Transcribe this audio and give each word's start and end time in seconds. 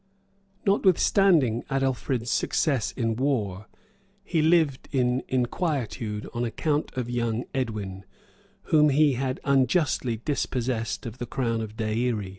[]Notwithstanding 0.65 1.61
Adelfrid's 1.69 2.31
success 2.31 2.91
in 2.91 3.15
war, 3.17 3.67
he 4.23 4.41
lived 4.41 4.89
in 4.91 5.21
inquietude 5.27 6.27
on 6.33 6.43
account 6.43 6.91
of 6.97 7.07
young 7.07 7.45
Edwin, 7.53 8.05
whom 8.73 8.89
he 8.89 9.13
had 9.13 9.39
unjustly 9.43 10.17
dispossessed 10.17 11.05
of 11.05 11.19
the 11.19 11.27
crown 11.27 11.61
of 11.61 11.77
Deïri. 11.77 12.29